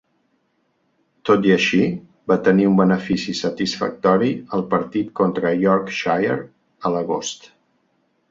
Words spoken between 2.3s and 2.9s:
va tenir un